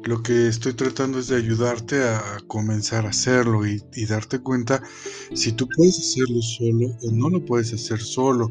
Lo 0.02 0.22
que 0.22 0.48
estoy 0.48 0.72
tratando 0.72 1.18
es 1.18 1.28
de 1.28 1.36
ayudarte 1.36 2.02
a 2.02 2.38
comenzar 2.46 3.04
a 3.04 3.10
hacerlo 3.10 3.66
y, 3.66 3.82
darte 4.06 4.38
cuenta 4.38 4.82
si 5.34 5.52
tú 5.52 5.68
puedes 5.76 5.98
hacerlo 5.98 6.40
solo 6.40 6.86
o 7.02 7.12
no 7.12 7.28
lo 7.28 7.44
puedes 7.44 7.70
hacer 7.74 8.00
solo. 8.00 8.50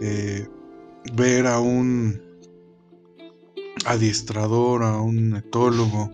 Eh, 0.00 0.46
ver 1.14 1.48
a 1.48 1.58
un 1.58 2.22
adiestrador, 3.84 4.84
a 4.84 5.00
un 5.00 5.34
etólogo, 5.34 6.08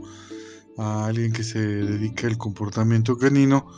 a 0.79 1.05
alguien 1.05 1.35
que 1.35 1.45
se 1.45 1.59
dedica 1.59 2.27
al 2.27 2.39
comportamiento 2.39 3.19
canino, 3.19 3.71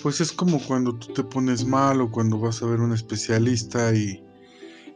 pues 0.00 0.20
es 0.20 0.30
como 0.30 0.64
cuando 0.64 0.94
tú 0.94 1.12
te 1.12 1.24
pones 1.24 1.66
mal 1.66 2.00
o 2.02 2.12
cuando 2.12 2.38
vas 2.38 2.62
a 2.62 2.66
ver 2.66 2.78
un 2.78 2.92
especialista 2.92 3.92
y, 3.92 4.23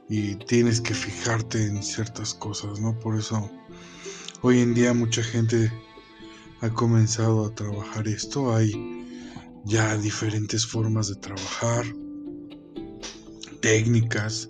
y 0.09 0.37
tienes 0.37 0.81
que 0.81 0.95
fijarte 0.95 1.65
en 1.65 1.83
ciertas 1.83 2.35
cosas, 2.35 2.81
¿no? 2.81 2.99
Por 2.99 3.19
eso 3.19 3.51
Hoy 4.41 4.61
en 4.61 4.73
día 4.73 4.95
mucha 4.95 5.21
gente 5.21 5.73
ha 6.61 6.71
comenzado 6.71 7.45
a 7.45 7.55
trabajar 7.57 8.07
esto. 8.07 8.55
Hay 8.55 8.73
ya 9.65 9.97
diferentes 9.97 10.65
formas 10.65 11.09
de 11.09 11.17
trabajar, 11.17 11.85
técnicas, 13.61 14.49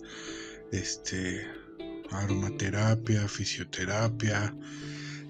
este, 0.72 1.46
aromaterapia, 2.10 3.26
fisioterapia, 3.28 4.54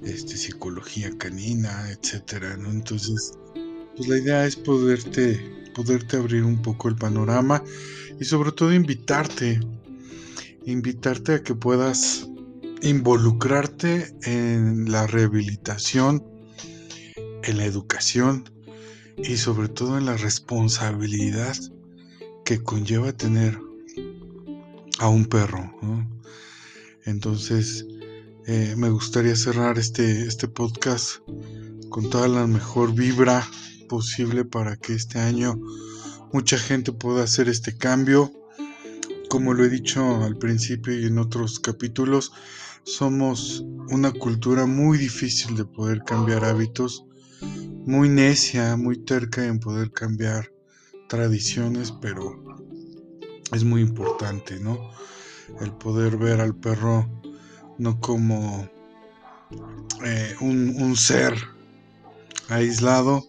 este, 0.03 0.37
psicología 0.37 1.17
canina, 1.17 1.89
etcétera, 1.93 2.57
¿no? 2.57 2.73
Entonces, 2.73 3.35
pues 3.97 4.09
la 4.09 4.19
idea 4.19 4.45
es 4.45 4.57
poderte, 4.57 5.71
poderte 5.73 6.17
abrir 6.17 6.43
un 6.43 6.61
poco 6.61 6.89
el 6.89 6.97
panorama 6.97 7.63
y 8.19 8.25
sobre 8.25 8.51
todo 8.51 8.75
invitarte, 8.75 9.61
invitarte 10.71 11.35
a 11.35 11.43
que 11.43 11.55
puedas 11.55 12.29
involucrarte 12.83 14.15
en 14.23 14.93
la 14.93 15.07
rehabilitación, 15.07 16.23
en 17.43 17.57
la 17.57 17.65
educación 17.65 18.51
y 19.17 19.39
sobre 19.39 19.69
todo 19.69 19.97
en 19.97 20.05
la 20.05 20.17
responsabilidad 20.17 21.57
que 22.45 22.63
conlleva 22.63 23.13
tener 23.13 23.59
a 24.99 25.09
un 25.09 25.25
perro. 25.27 25.73
Entonces, 27.05 27.87
eh, 28.47 28.75
me 28.77 28.91
gustaría 28.91 29.37
cerrar 29.37 29.79
este, 29.79 30.27
este 30.27 30.49
podcast 30.49 31.21
con 31.89 32.11
toda 32.11 32.29
la 32.29 32.47
mejor 32.47 32.95
vibra 32.95 33.49
posible 33.89 34.45
para 34.45 34.77
que 34.77 34.93
este 34.93 35.19
año 35.19 35.59
mucha 36.31 36.59
gente 36.59 36.93
pueda 36.93 37.25
hacer 37.25 37.49
este 37.49 37.77
cambio. 37.77 38.31
Como 39.29 39.53
lo 39.55 39.65
he 39.65 39.69
dicho 39.69 40.25
al 40.25 40.37
principio 40.39 40.99
y 40.99 41.07
en 41.07 41.19
otros 41.19 41.61
capítulos, 41.61 42.33
somos 42.85 43.65
una 43.91 44.13
cultura 44.13 44.65
muy 44.67 44.97
difícil 44.97 45.57
de 45.57 45.65
poder 45.65 46.03
cambiar 46.05 46.45
hábitos, 46.45 47.05
muy 47.85 48.09
necia, 48.09 48.77
muy 48.77 48.97
terca 48.97 49.45
en 49.45 49.61
poder 49.61 49.93
cambiar 49.93 50.51
tradiciones, 51.09 51.93
pero 51.93 52.43
es 53.53 53.65
muy 53.65 53.83
importante, 53.83 54.59
¿no? 54.59 54.79
El 55.61 55.73
poder 55.73 56.17
ver 56.17 56.41
al 56.41 56.55
perro 56.55 57.07
no 57.79 58.01
como 58.01 58.69
eh, 60.05 60.35
un, 60.41 60.97
ser 60.97 61.35
aislado 62.49 63.25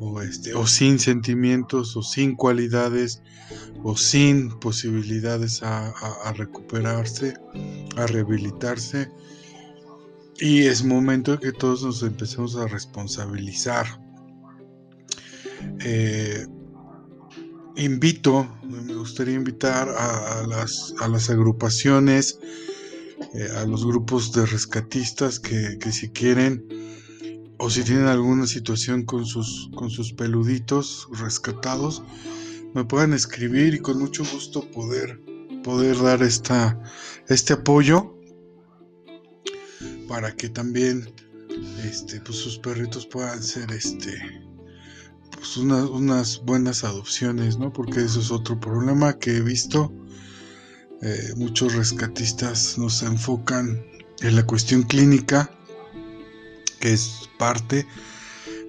o, 0.00 0.22
este, 0.22 0.54
o 0.54 0.66
sin 0.66 0.98
sentimientos 0.98 1.96
o 1.96 2.02
sin 2.02 2.34
cualidades 2.34 3.22
o 3.82 3.96
sin 3.96 4.58
posibilidades 4.58 5.62
a, 5.62 6.32
recuperarse, 6.36 7.34
a 7.96 8.06
rehabilitarse. 8.06 9.10
Y 10.38 10.62
es 10.62 10.82
momento 10.82 11.32
de 11.32 11.38
que 11.38 11.52
todos 11.52 11.82
nos 11.82 12.02
empecemos 12.02 12.56
a 12.56 12.66
responsabilizar. 12.66 13.86
Eh, 15.80 16.46
invito, 17.76 18.48
me 18.62 18.94
gustaría 18.94 19.34
invitar 19.34 19.88
a, 19.88 20.46
las, 20.46 21.30
agrupaciones, 21.30 22.38
eh, 23.34 23.48
a 23.56 23.66
los 23.66 23.84
grupos 23.84 24.32
de 24.32 24.46
rescatistas 24.46 25.40
que, 25.40 25.78
si 25.92 26.08
quieren 26.10 26.64
o 27.62 27.68
si 27.68 27.84
tienen 27.84 28.06
alguna 28.06 28.46
situación 28.46 29.04
con 29.04 29.26
sus, 29.26 29.70
con 29.76 29.90
sus 29.90 30.14
peluditos 30.14 31.06
rescatados, 31.12 32.02
me 32.74 32.84
puedan 32.84 33.12
escribir 33.12 33.74
y 33.74 33.80
con 33.80 33.98
mucho 33.98 34.24
gusto 34.32 34.62
poder, 34.70 35.20
poder 35.62 36.00
dar 36.00 36.22
esta, 36.22 36.82
este 37.28 37.52
apoyo 37.52 38.16
para 40.08 40.34
que 40.34 40.48
también 40.48 41.12
este, 41.84 42.20
pues 42.22 42.38
sus 42.38 42.58
perritos 42.58 43.06
puedan 43.06 43.42
ser 43.42 43.70
este, 43.72 44.18
pues 45.30 45.58
unas 45.58 46.42
buenas 46.42 46.82
adopciones, 46.82 47.58
¿no? 47.58 47.70
Porque 47.74 48.00
eso 48.00 48.20
es 48.20 48.30
otro 48.30 48.58
problema 48.58 49.18
que 49.18 49.36
he 49.36 49.40
visto. 49.42 49.92
Eh, 51.02 51.34
muchos 51.36 51.74
rescatistas 51.74 52.78
nos 52.78 53.02
enfocan 53.02 53.84
en 54.22 54.36
la 54.36 54.46
cuestión 54.46 54.82
clínica, 54.82 55.50
que 56.80 56.92
es 56.92 57.30
parte, 57.38 57.86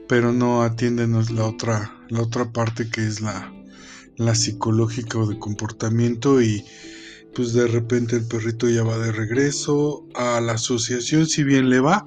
pero 0.08 0.32
no 0.34 0.62
atienden 0.62 1.14
la 1.34 1.46
otra, 1.46 1.98
la 2.10 2.22
otra 2.22 2.52
parte 2.52 2.90
que 2.90 3.08
es 3.08 3.22
la, 3.22 3.52
la 4.18 4.36
psicológica 4.36 5.18
o 5.18 5.26
de 5.26 5.40
comportamiento 5.40 6.42
y 6.42 6.64
pues 7.34 7.54
de 7.54 7.66
repente 7.68 8.18
el 8.18 8.28
perrito 8.28 8.70
ya 8.70 8.84
va 8.84 8.98
de 8.98 9.12
regreso 9.12 10.06
a 10.14 10.42
la 10.42 10.54
asociación 10.54 11.26
si 11.26 11.44
bien 11.44 11.70
le 11.70 11.80
va 11.80 12.06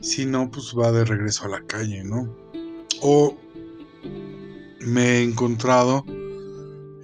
Si 0.00 0.26
no, 0.26 0.50
pues 0.50 0.74
va 0.76 0.90
de 0.90 1.04
regreso 1.04 1.44
a 1.44 1.48
la 1.48 1.64
calle, 1.64 2.04
¿no? 2.04 2.36
O 3.00 3.38
me 4.80 5.18
he 5.18 5.22
encontrado 5.22 6.04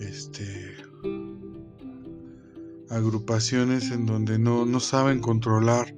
este 0.01 0.77
agrupaciones 2.91 3.93
en 3.93 4.05
donde 4.05 4.39
no, 4.39 4.67
no 4.67 4.81
saben 4.81 5.21
controlar 5.21 5.95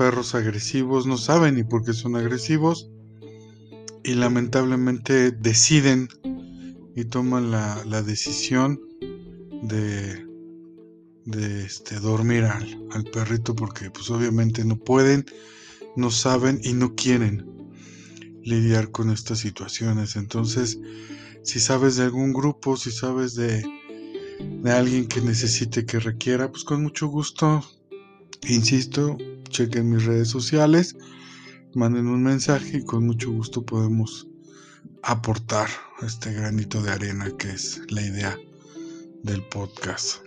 perros 0.00 0.34
agresivos, 0.34 1.06
no 1.06 1.18
saben 1.18 1.56
ni 1.56 1.62
por 1.62 1.84
qué 1.84 1.92
son 1.92 2.16
agresivos 2.16 2.88
y 4.02 4.14
lamentablemente 4.14 5.30
deciden 5.30 6.08
y 6.96 7.04
toman 7.04 7.50
la, 7.50 7.84
la 7.84 8.00
decisión 8.00 8.80
de, 9.62 10.26
de 11.26 11.66
este, 11.66 12.00
dormir 12.00 12.44
al, 12.44 12.82
al, 12.92 13.04
perrito 13.04 13.54
porque 13.54 13.90
pues 13.90 14.08
obviamente 14.08 14.64
no 14.64 14.78
pueden, 14.78 15.26
no 15.96 16.10
saben 16.10 16.62
y 16.64 16.72
no 16.72 16.94
quieren 16.94 17.46
lidiar 18.42 18.92
con 18.92 19.10
estas 19.10 19.40
situaciones. 19.40 20.16
Entonces, 20.16 20.78
si 21.42 21.60
sabes 21.60 21.96
de 21.96 22.04
algún 22.04 22.32
grupo, 22.32 22.78
si 22.78 22.90
sabes 22.90 23.34
de, 23.34 23.62
de 24.62 24.70
alguien 24.72 25.06
que 25.08 25.20
necesite, 25.20 25.84
que 25.84 26.00
requiera, 26.00 26.50
pues 26.50 26.64
con 26.64 26.82
mucho 26.82 27.06
gusto, 27.08 27.62
insisto, 28.48 29.18
chequen 29.50 29.90
mis 29.90 30.04
redes 30.06 30.28
sociales, 30.28 30.96
manden 31.74 32.06
un 32.06 32.22
mensaje 32.22 32.78
y 32.78 32.84
con 32.84 33.06
mucho 33.06 33.30
gusto 33.30 33.62
podemos 33.62 34.26
aportar 35.02 35.68
este 36.02 36.32
granito 36.32 36.82
de 36.82 36.92
arena 36.92 37.30
que 37.38 37.50
es 37.50 37.80
la 37.90 38.02
idea 38.02 38.38
del 39.22 39.42
podcast. 39.44 40.22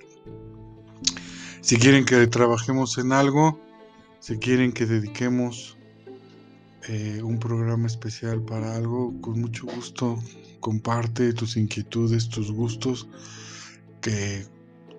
Si 1.61 1.77
quieren 1.77 2.05
que 2.05 2.27
trabajemos 2.27 2.97
en 2.97 3.11
algo, 3.11 3.59
si 4.19 4.37
quieren 4.37 4.71
que 4.71 4.85
dediquemos 4.85 5.77
eh, 6.87 7.21
un 7.23 7.39
programa 7.39 7.87
especial 7.87 8.41
para 8.43 8.75
algo, 8.75 9.13
con 9.21 9.39
mucho 9.39 9.65
gusto 9.65 10.21
comparte 10.59 11.33
tus 11.33 11.57
inquietudes, 11.57 12.29
tus 12.29 12.51
gustos, 12.51 13.07
que 14.01 14.45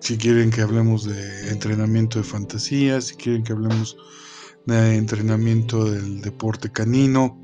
si 0.05 0.17
quieren 0.19 0.51
que 0.51 0.61
hablemos 0.61 1.05
de 1.05 1.49
entrenamiento 1.49 2.19
de 2.19 2.25
fantasía, 2.25 3.01
si 3.01 3.15
quieren 3.15 3.43
que 3.43 3.53
hablemos 3.53 3.97
de 4.67 4.97
entrenamiento 4.97 5.83
del 5.83 6.21
deporte 6.21 6.71
canino, 6.71 7.43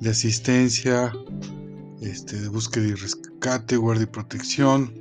de 0.00 0.10
asistencia, 0.10 1.12
este, 2.00 2.40
de 2.40 2.48
búsqueda 2.48 2.88
y 2.88 2.94
rescate, 2.94 3.76
guardia 3.76 4.02
y 4.02 4.06
protección, 4.06 4.92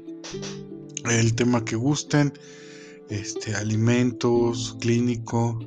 el 1.09 1.33
tema 1.33 1.65
que 1.65 1.75
gusten, 1.75 2.33
este, 3.09 3.55
alimentos, 3.55 4.77
clínico, 4.79 5.57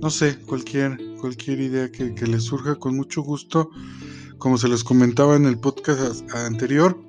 no 0.00 0.10
sé, 0.10 0.38
cualquier, 0.46 0.96
cualquier 1.20 1.58
idea 1.58 1.90
que, 1.90 2.24
les 2.24 2.44
surja 2.44 2.76
con 2.76 2.94
mucho 2.94 3.20
gusto. 3.22 3.68
Como 4.38 4.58
se 4.58 4.68
les 4.68 4.84
comentaba 4.84 5.34
en 5.34 5.46
el 5.46 5.58
podcast 5.58 6.22
anterior, 6.32 7.05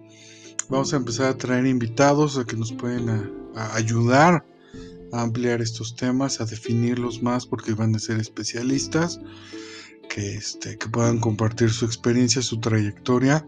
vamos 0.69 0.93
a 0.93 0.97
empezar 0.97 1.27
a 1.27 1.37
traer 1.37 1.65
invitados 1.65 2.37
a 2.37 2.45
que 2.45 2.55
nos 2.55 2.73
pueden 2.73 3.31
ayudar 3.73 4.45
a 5.13 5.21
ampliar 5.21 5.61
estos 5.61 5.95
temas, 5.95 6.41
a 6.41 6.45
definirlos 6.45 7.23
más 7.23 7.45
porque 7.45 7.73
van 7.73 7.95
a 7.95 7.99
ser 7.99 8.19
especialistas 8.19 9.19
que, 10.09 10.35
este, 10.35 10.77
que 10.77 10.89
puedan 10.89 11.19
compartir 11.19 11.69
su 11.71 11.85
experiencia, 11.85 12.41
su 12.41 12.59
trayectoria 12.59 13.47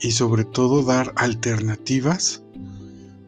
y 0.00 0.12
sobre 0.12 0.44
todo 0.44 0.84
dar 0.84 1.12
alternativas 1.16 2.42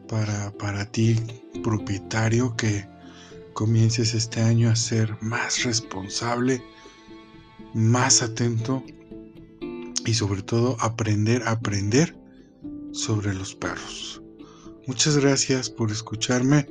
para, 0.07 0.51
para 0.57 0.85
ti, 0.85 1.19
propietario, 1.63 2.55
que 2.55 2.87
comiences 3.53 4.13
este 4.13 4.41
año 4.41 4.69
a 4.69 4.75
ser 4.75 5.17
más 5.21 5.63
responsable, 5.63 6.63
más 7.73 8.21
atento 8.21 8.83
y 10.05 10.13
sobre 10.13 10.41
todo 10.41 10.77
aprender 10.79 11.43
a 11.43 11.51
aprender 11.51 12.20
sobre 12.91 13.33
los 13.33 13.55
perros. 13.55 14.21
Muchas 14.87 15.17
gracias 15.17 15.69
por 15.69 15.91
escucharme. 15.91 16.67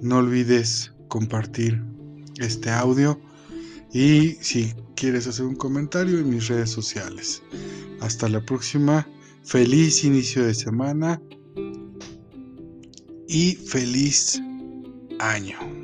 No 0.00 0.18
olvides 0.18 0.92
compartir 1.08 1.82
este 2.38 2.70
audio 2.70 3.20
y 3.92 4.32
si 4.40 4.72
quieres 4.94 5.26
hacer 5.26 5.46
un 5.46 5.56
comentario 5.56 6.18
en 6.18 6.30
mis 6.30 6.48
redes 6.48 6.70
sociales. 6.70 7.42
Hasta 8.00 8.28
la 8.28 8.44
próxima. 8.44 9.08
Feliz 9.42 10.04
inicio 10.04 10.44
de 10.44 10.54
semana 10.54 11.20
y 13.26 13.54
feliz 13.56 14.40
año. 15.18 15.79